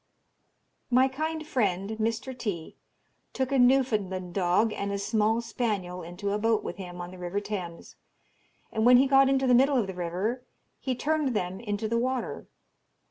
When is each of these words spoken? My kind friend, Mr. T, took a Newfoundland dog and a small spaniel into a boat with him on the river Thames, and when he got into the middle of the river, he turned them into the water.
My 0.89 1.07
kind 1.07 1.45
friend, 1.45 1.91
Mr. 1.99 2.35
T, 2.35 2.75
took 3.33 3.51
a 3.51 3.59
Newfoundland 3.59 4.33
dog 4.33 4.73
and 4.73 4.91
a 4.91 4.97
small 4.97 5.41
spaniel 5.41 6.01
into 6.01 6.31
a 6.31 6.39
boat 6.39 6.63
with 6.63 6.77
him 6.77 6.99
on 6.99 7.11
the 7.11 7.19
river 7.19 7.39
Thames, 7.39 7.97
and 8.71 8.83
when 8.83 8.97
he 8.97 9.05
got 9.05 9.29
into 9.29 9.45
the 9.45 9.53
middle 9.53 9.77
of 9.77 9.85
the 9.85 9.93
river, 9.93 10.43
he 10.79 10.95
turned 10.95 11.35
them 11.35 11.59
into 11.59 11.87
the 11.87 11.99
water. 11.99 12.47